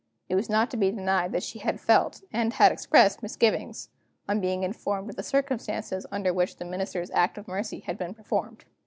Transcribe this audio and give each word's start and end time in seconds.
It 0.29 0.33
was 0.33 0.49
not 0.49 0.71
to 0.71 0.77
be 0.77 0.89
denied 0.89 1.31
that 1.33 1.43
she 1.43 1.59
had 1.59 1.79
felt, 1.79 2.23
and 2.33 2.53
had 2.53 2.71
expressed, 2.71 3.21
misgivings, 3.21 3.89
on 4.27 4.41
being 4.41 4.63
informed 4.63 5.11
of 5.11 5.15
the 5.15 5.21
circumstances 5.21 6.07
under 6.11 6.33
which 6.33 6.55
the 6.55 6.65
Minister's 6.65 7.11
act 7.11 7.37
of 7.37 7.47
mercy 7.47 7.81
had 7.81 7.99
been 7.99 8.15
performed. 8.15 8.65